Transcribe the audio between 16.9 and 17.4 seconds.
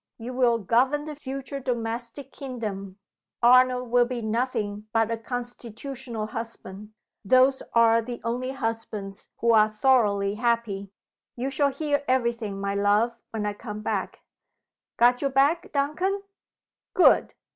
Good.